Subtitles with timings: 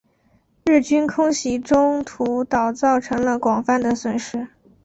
[0.65, 4.47] 日军空袭中途岛造成了广泛的损失。